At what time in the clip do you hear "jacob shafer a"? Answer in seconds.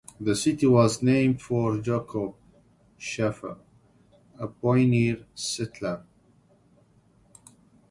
1.77-4.47